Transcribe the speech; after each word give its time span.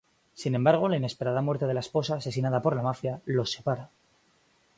Sin 0.33 0.55
embargo, 0.55 0.89
la 0.89 0.97
inesperada 0.97 1.43
muerte 1.43 1.67
de 1.67 1.75
la 1.75 1.79
esposa, 1.81 2.15
asesinada 2.15 2.63
por 2.63 2.75
la 2.75 2.81
mafia, 2.81 3.21
los 3.25 3.51
separa. 3.51 3.91